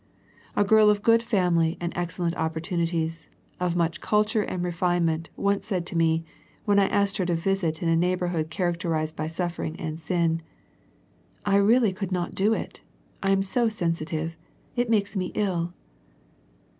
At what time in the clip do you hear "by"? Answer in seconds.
9.15-9.27